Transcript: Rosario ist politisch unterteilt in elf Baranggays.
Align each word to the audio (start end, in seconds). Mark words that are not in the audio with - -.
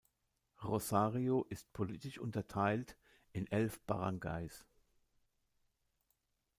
Rosario 0.63 1.43
ist 1.49 1.71
politisch 1.73 2.17
unterteilt 2.17 2.97
in 3.33 3.45
elf 3.51 3.79
Baranggays. 3.81 4.65